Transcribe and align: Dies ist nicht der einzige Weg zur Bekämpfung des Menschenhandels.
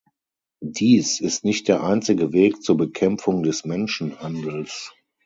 Dies 0.65 1.19
ist 1.21 1.45
nicht 1.45 1.67
der 1.67 1.83
einzige 1.83 2.33
Weg 2.33 2.63
zur 2.63 2.75
Bekämpfung 2.75 3.43
des 3.43 3.65
Menschenhandels. 3.65 4.91